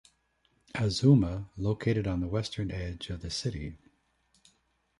Azuma, 0.73 1.51
located 1.57 2.07
on 2.07 2.21
the 2.21 2.27
western 2.27 2.71
edge 2.71 3.11
of 3.11 3.21
the 3.21 3.29
city. 3.29 3.77